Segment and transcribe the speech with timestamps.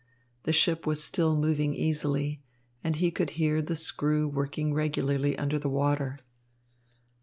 [0.45, 2.41] The ship was still moving easily,
[2.83, 6.17] and he could hear the screw working regularly under the water.